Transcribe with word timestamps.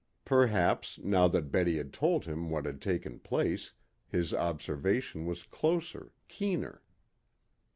Perhaps, 0.25 0.97
now 1.03 1.27
that 1.27 1.51
Betty 1.51 1.77
had 1.77 1.93
told 1.93 2.25
him 2.25 2.49
what 2.49 2.65
had 2.65 2.81
taken 2.81 3.19
place, 3.19 3.73
his 4.07 4.33
observation 4.33 5.27
was 5.27 5.43
closer, 5.43 6.11
keener. 6.27 6.81